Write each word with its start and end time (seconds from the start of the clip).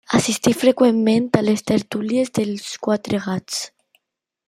Assistí 0.17 0.53
freqüentment 0.61 1.27
a 1.41 1.43
les 1.45 1.63
tertúlies 1.73 2.35
dels 2.39 2.67
Quatre 2.87 3.25
Gats. 3.29 3.65